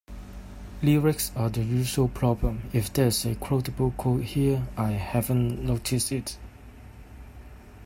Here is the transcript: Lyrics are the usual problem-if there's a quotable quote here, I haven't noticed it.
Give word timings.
Lyrics 0.81 1.31
are 1.35 1.51
the 1.51 1.61
usual 1.63 2.07
problem-if 2.07 2.91
there's 2.91 3.23
a 3.23 3.35
quotable 3.35 3.91
quote 3.91 4.23
here, 4.23 4.67
I 4.75 4.93
haven't 4.93 5.63
noticed 5.63 6.11
it. 6.11 6.39